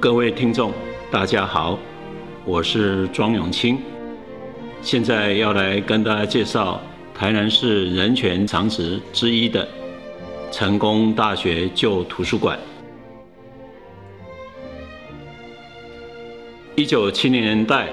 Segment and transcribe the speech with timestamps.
[0.00, 0.72] 各位听众，
[1.10, 1.76] 大家好，
[2.44, 3.76] 我是庄永清，
[4.80, 6.80] 现在要来跟大家介绍
[7.12, 9.66] 台南市人权常识之一的
[10.52, 12.56] 成功大学旧图书馆。
[16.76, 17.88] 一九七零年代，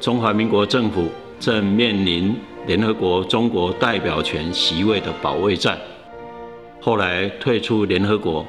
[0.00, 2.34] 中华民国政府正面临
[2.66, 5.78] 联合国中国代表权席位的保卫战，
[6.80, 8.46] 后来退出联合国。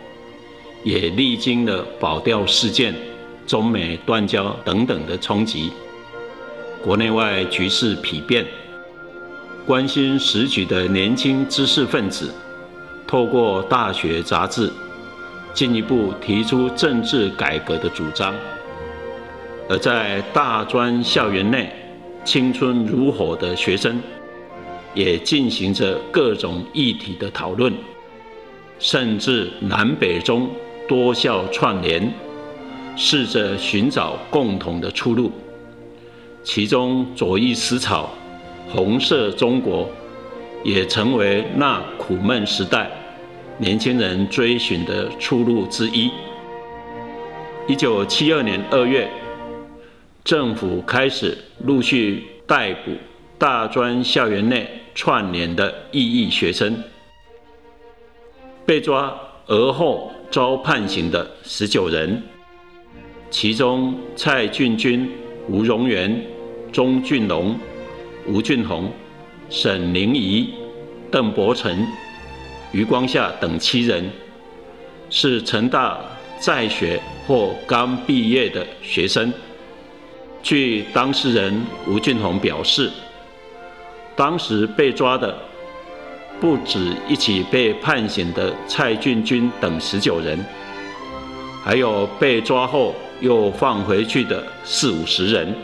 [0.83, 2.93] 也历经了保钓事件、
[3.45, 5.71] 中美断交等等的冲击，
[6.83, 8.45] 国内外局势疲变，
[9.65, 12.33] 关心时局的年轻知识分子，
[13.05, 14.71] 透过大学杂志，
[15.53, 18.33] 进一步提出政治改革的主张；
[19.69, 21.71] 而在大专校园内，
[22.25, 24.01] 青春如火的学生，
[24.95, 27.71] 也进行着各种议题的讨论，
[28.79, 30.49] 甚至南北中。
[30.91, 32.13] 多校串联，
[32.97, 35.31] 试着寻找共同的出路。
[36.43, 38.09] 其中左翼思潮、
[38.67, 39.89] 红色中国，
[40.65, 42.91] 也成为那苦闷时代
[43.57, 46.11] 年轻人追寻的出路之一。
[47.69, 49.09] 一九七二年二月，
[50.25, 52.91] 政府开始陆续逮捕
[53.37, 56.83] 大专校园内串联的异议学生，
[58.65, 60.11] 被抓而后。
[60.31, 62.23] 遭判刑的十九人，
[63.29, 65.11] 其中蔡俊君、
[65.49, 66.25] 吴荣元、
[66.71, 67.59] 钟俊龙、
[68.25, 68.89] 吴俊宏、
[69.49, 70.53] 沈凌仪、
[71.11, 71.85] 邓伯成、
[72.71, 74.09] 余光夏等七人，
[75.09, 75.99] 是成大
[76.39, 79.33] 在学或刚毕业的学生。
[80.41, 82.89] 据当事人吴俊宏表示，
[84.15, 85.37] 当时被抓的。
[86.41, 90.43] 不止一起被判刑的蔡俊君等十九人，
[91.63, 95.55] 还有被抓后又放回去的四五十人。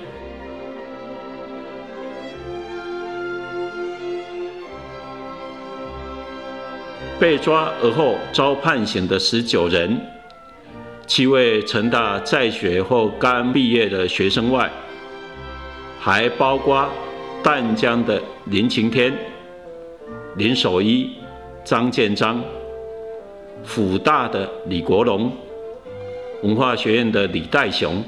[7.19, 9.99] 被抓而后遭判刑的十九人，
[11.07, 14.71] 七位成大在学或刚毕业的学生外，
[15.99, 16.87] 还包括
[17.41, 19.11] 淡江的林晴天。
[20.37, 21.09] 林守一、
[21.63, 22.39] 张建章、
[23.63, 25.31] 辅大的李国龙、
[26.43, 28.03] 文化学院的李代雄、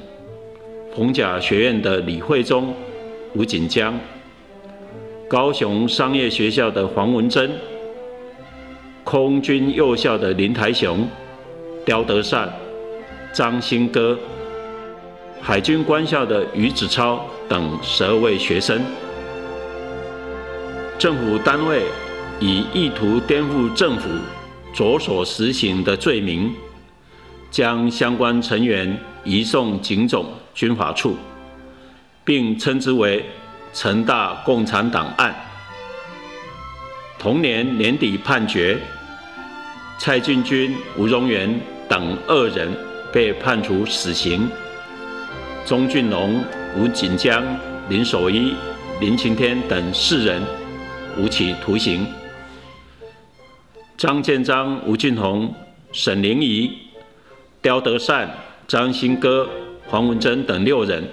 [0.95, 2.71] 逢甲学院的李惠忠、
[3.33, 3.99] 吴锦江、
[5.27, 7.49] 高雄商业学校的黄文珍、
[9.03, 11.07] 空军幼校的林台雄、
[11.83, 12.47] 刁德善、
[13.33, 14.15] 张新歌、
[15.41, 18.79] 海军官校的于子超等十二位学生，
[20.99, 21.81] 政府单位。
[22.41, 24.07] 以意图颠覆政府
[24.73, 26.53] 着手实行的罪名，
[27.51, 31.17] 将相关成员移送警总军法处，
[32.23, 33.25] 并称之为
[33.73, 35.35] “成大共产党案”。
[37.19, 38.77] 同年年底判决，
[39.97, 42.71] 蔡俊君、吴荣元等二人
[43.11, 44.49] 被判处死刑，
[45.65, 46.41] 钟俊龙、
[46.77, 47.43] 吴锦江、
[47.89, 48.53] 林守一、
[49.01, 50.41] 林晴天等四人
[51.17, 52.07] 无期徒刑。
[53.99, 55.53] 张建章、吴俊宏、
[55.91, 56.71] 沈玲仪、
[57.61, 58.33] 刁德善、
[58.65, 59.45] 张新歌、
[59.89, 61.03] 黄文珍等六人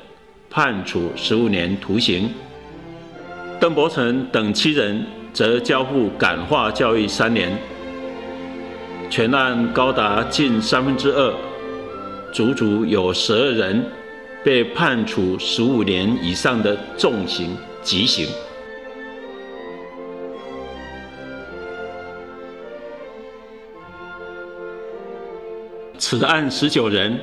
[0.49, 2.31] 判处十五年徒刑，
[3.59, 7.51] 邓伯成等七人则交付感化教育三年。
[9.11, 11.35] 全案高达近三分之二，
[12.33, 13.85] 足足有十二人
[14.45, 18.29] 被判处十五年以上的重刑、极刑。
[26.09, 27.19] 此案十九人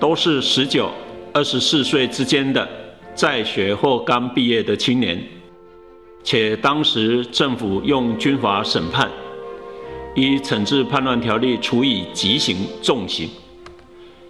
[0.00, 0.90] 都是十九、
[1.32, 2.68] 二十四岁之间的
[3.14, 5.22] 在学或刚毕业的青年，
[6.24, 9.08] 且当时政府用军法审判，
[10.16, 13.30] 依惩治叛乱条例处以极刑、重刑，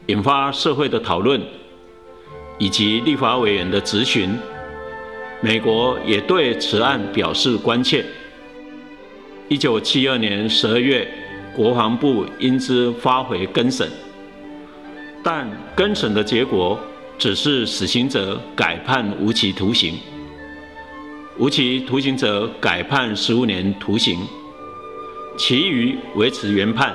[0.08, 1.40] 引发社会的讨论
[2.58, 4.38] 以及立法委员的质询。
[5.40, 8.04] 美国也对此案表示关切。
[9.48, 11.08] 一九七二年十二月。
[11.54, 13.88] 国防部因之发回更审，
[15.22, 16.78] 但更审的结果
[17.16, 19.96] 只是死刑者改判无期徒刑，
[21.38, 24.18] 无期徒刑者改判十五年徒刑，
[25.38, 26.92] 其余维持原判。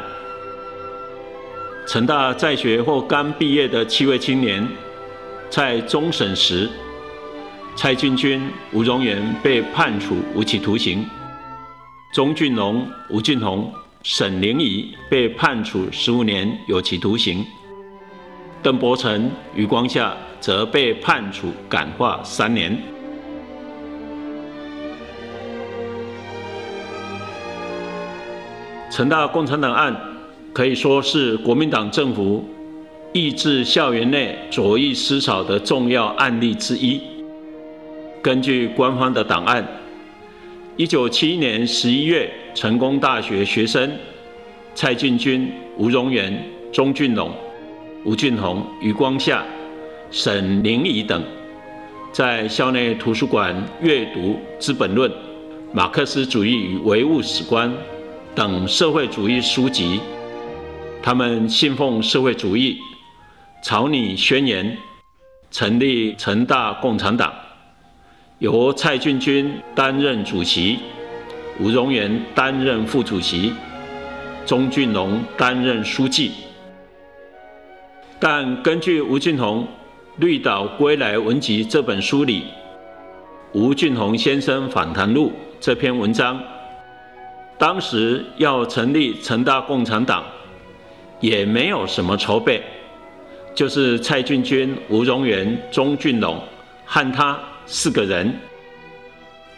[1.87, 4.67] 成大在学或刚毕业的七位青年，
[5.49, 6.69] 在终审时，
[7.77, 11.05] 蔡俊君、吴荣元被判处无期徒刑，
[12.13, 13.73] 钟俊龙、吴俊宏。
[14.03, 17.45] 沈玲仪被判处十五年有期徒刑，
[18.63, 22.81] 邓伯承、余光夏则被判处感化三年。
[28.89, 29.93] 成大共产党案
[30.53, 32.47] 可以说是国民党政府
[33.11, 37.01] 抑制校园内左翼思潮的重要案例之一。
[38.21, 39.65] 根据官方的档案，
[40.79, 43.91] 一九七一年十一月，成功大学学生
[44.73, 46.41] 蔡进军、吴荣元、
[46.71, 47.29] 钟俊龙。
[48.05, 49.43] 吴俊宏、余光夏、
[50.09, 51.21] 沈凌仪等
[52.13, 54.21] 在校内图书馆阅读
[54.57, 55.11] 《资本论》
[55.73, 57.69] 《马克思主义与唯物史观》
[58.33, 59.99] 等社会主义书籍。
[61.03, 62.77] 他们信奉社会主义，
[63.65, 64.77] 草拟宣言，
[65.51, 67.33] 成立成大共产党，
[68.39, 70.79] 由蔡俊君担任主席，
[71.59, 73.51] 吴荣元担任副主席，
[74.45, 76.31] 钟俊龙担任书记。
[78.17, 79.63] 但根据吴俊宏
[80.19, 82.43] 《绿岛归来文集》这本书里，
[83.51, 85.27] 《吴俊宏先生访谈录》
[85.59, 86.41] 这篇文章，
[87.57, 90.23] 当时要成立成大共产党，
[91.19, 92.63] 也没有什么筹备，
[93.53, 96.41] 就是蔡俊君、吴荣元、钟俊龙
[96.85, 97.37] 和他
[97.71, 98.33] 四个人，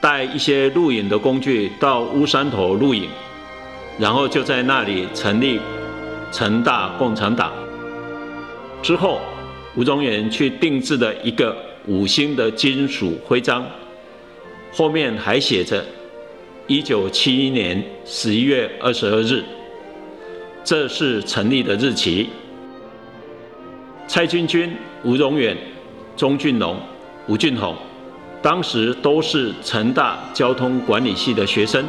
[0.02, 3.08] 带一些录影的工具到乌山头录影，
[3.98, 5.62] 然后就在那里成立
[6.30, 7.54] 成大共产党。
[8.84, 9.22] 之后，
[9.76, 11.56] 吴宗元去定制的一个
[11.88, 13.66] 五星的金属徽章，
[14.74, 15.82] 后面还写着
[16.68, 19.42] “一九七一年十一月二十二日”，
[20.66, 22.28] 这是成立的日期。
[24.06, 24.76] 蔡军军、
[25.06, 25.56] 吴宗远、
[26.18, 26.78] 钟俊龙、
[27.30, 27.74] 吴俊宏，
[28.42, 31.86] 当时都是成大交通管理系的学生。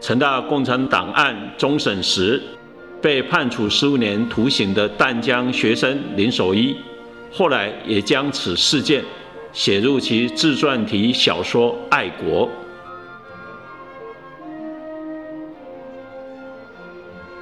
[0.00, 2.42] 成大共产党案终审时。
[3.02, 6.74] 被判处十五年徒刑的淡江学生林守一，
[7.30, 9.04] 后来也将此事件
[9.52, 12.48] 写入其自传体小说《爱国》。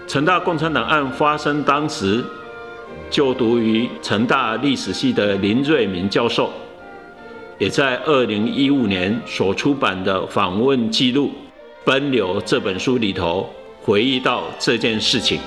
[0.09, 2.25] 成大共产党案发生当时，
[3.09, 6.51] 就读于成大历史系的林瑞明教授，
[7.63, 11.29] 也在二零一五年所出版的访问记录
[11.85, 13.49] 《奔流》这本书里头。
[13.85, 15.39] 回忆到这件事情，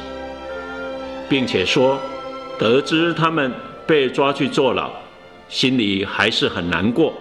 [1.29, 1.99] 并且说，
[2.57, 3.51] 得知他们
[3.85, 4.89] 被抓去坐牢，
[5.49, 7.13] 心里还是很难过。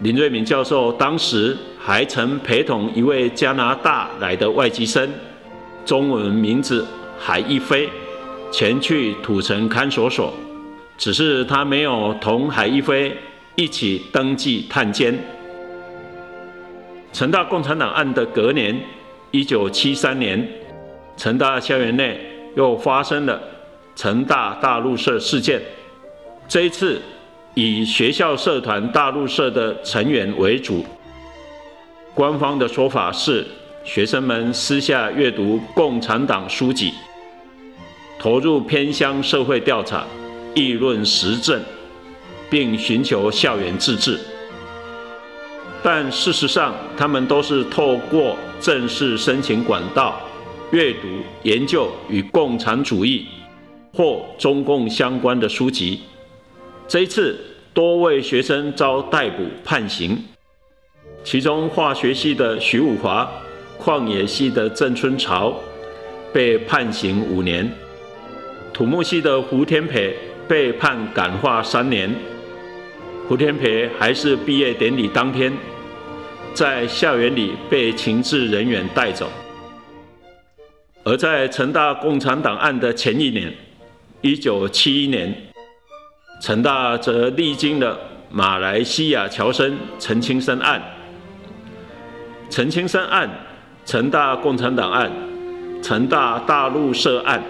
[0.00, 5.08] 林瑞敏教授当时还曾陪同一位加拿大来的外籍生，
[5.86, 6.86] 中文名字
[7.18, 7.88] 海一飞，
[8.50, 10.34] 前去土城看守所，
[10.98, 13.14] 只是他没有同海一飞
[13.56, 15.18] 一起登记探监。
[17.12, 18.80] 成大共产党案的隔年。
[19.32, 20.48] 一九七三年，
[21.16, 22.18] 成大校园内
[22.54, 23.38] 又发生了
[23.94, 25.60] 成大大陆社事件。
[26.48, 27.02] 这一次
[27.52, 30.86] 以学校社团大陆社的成员为主，
[32.14, 33.44] 官方的说法是
[33.84, 36.94] 学生们私下阅读共产党书籍，
[38.18, 40.06] 投入偏乡社会调查，
[40.54, 41.60] 议论时政，
[42.50, 44.18] 并寻求校园自治。
[45.82, 50.20] 但事实上，他们都是透过正式申请管道
[50.72, 51.06] 阅读、
[51.44, 53.26] 研究与共产主义
[53.94, 56.00] 或中共相关的书籍。
[56.88, 57.38] 这一次，
[57.72, 60.18] 多位学生遭逮捕判刑，
[61.22, 63.30] 其中化学系的徐武华、
[63.78, 65.54] 矿业系的郑春潮
[66.32, 67.70] 被判刑五年，
[68.72, 70.16] 土木系的胡天培
[70.48, 72.12] 被判感化三年。
[73.28, 75.52] 胡天培还是毕业典礼当天。
[76.54, 79.28] 在校园里被情治人员带走，
[81.04, 83.52] 而在成大共产党案的前一年，
[84.22, 85.34] 一九七一年，
[86.40, 87.98] 成大则历经了
[88.30, 90.82] 马来西亚侨生陈清生案、
[92.48, 93.28] 陈清生案、
[93.84, 95.12] 成大共产党案、
[95.82, 97.42] 成大大陆社案，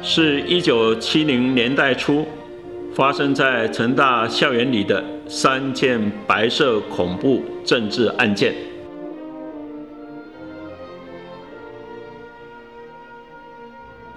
[0.00, 2.24] 是一九七零年代初
[2.94, 5.02] 发生在成大校园里的。
[5.26, 8.54] 三件白色恐怖政治案件，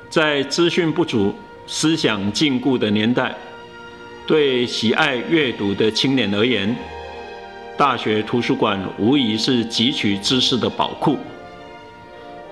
[0.10, 1.34] 在资讯不足、
[1.66, 3.34] 思想禁锢的年代，
[4.28, 6.76] 对喜爱阅读的青年而言，
[7.78, 11.18] 大学图书馆无疑是汲取知识的宝库。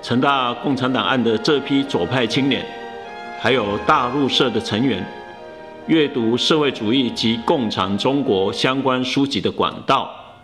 [0.00, 2.64] 成大共产党案的这批左派青年，
[3.38, 5.06] 还有大陆社的成员。
[5.86, 10.34] 阅读社会主义及共产中国相关书籍的管道，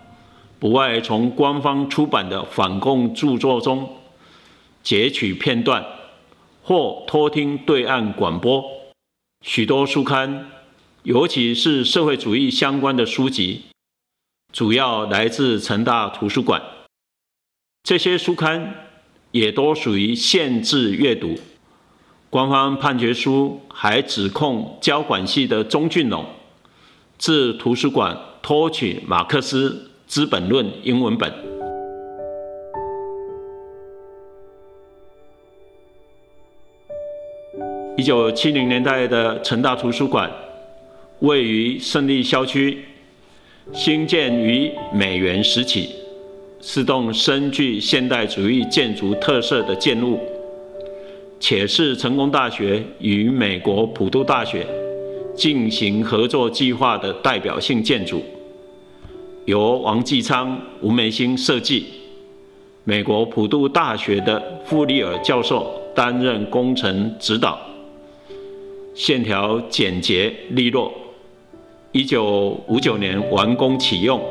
[0.60, 3.96] 不外从官方出版的反共著作中
[4.84, 5.84] 截取片段，
[6.62, 8.64] 或偷听对岸广播。
[9.44, 10.46] 许多书刊，
[11.02, 13.62] 尤其是社会主义相关的书籍，
[14.52, 16.62] 主要来自成大图书馆。
[17.82, 18.86] 这些书刊
[19.32, 21.36] 也都属于限制阅读。
[22.32, 26.24] 官方判决书还指控交管系的钟俊龙
[27.18, 29.68] 至图书馆偷取马克思
[30.06, 31.30] 《资本论》英文本。
[37.98, 40.32] 一九七零年代的成大图书馆
[41.18, 42.82] 位于胜利校区，
[43.74, 45.90] 兴建于美元时期，
[46.62, 50.18] 是栋深具现代主义建筑特色的建物。
[51.44, 54.64] 且是成功大学与美国普渡大学
[55.34, 58.22] 进行合作计划的代表性建筑，
[59.46, 61.86] 由王继昌、吴梅兴设计，
[62.84, 67.58] 美国普渡大学的傅利尔教授担任工程指导，
[68.94, 70.92] 线条简洁利落。
[71.90, 74.22] 一九五九年完工启用，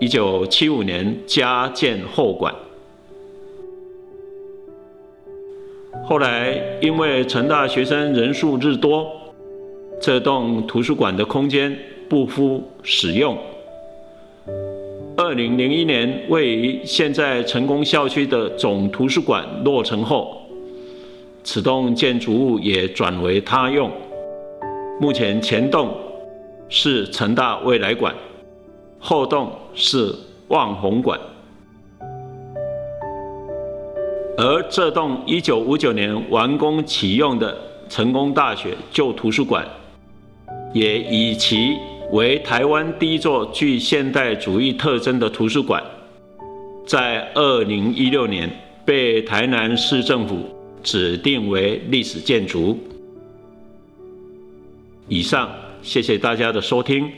[0.00, 2.54] 一九七五年加建后馆。
[6.08, 9.10] 后来，因为成大学生人数日多，
[10.00, 11.76] 这栋图书馆的空间
[12.08, 13.36] 不敷使用。
[15.16, 20.42] 二零零一年，位于现在成功校区的总图书馆落成后，
[21.42, 23.90] 此栋建筑物也转为他用。
[25.00, 25.92] 目前前栋
[26.68, 28.14] 是成大未来馆，
[29.00, 30.14] 后栋是
[30.46, 31.18] 望红馆。
[34.38, 37.56] 而这栋1959年完工启用的
[37.88, 39.66] 成功大学旧图书馆，
[40.74, 41.74] 也以其
[42.12, 45.82] 为台湾第一座具现代主义特征的图书馆，
[46.86, 48.50] 在2016年
[48.84, 50.44] 被台南市政府
[50.82, 52.78] 指定为历史建筑。
[55.08, 55.48] 以上，
[55.82, 57.10] 谢谢大家的收听。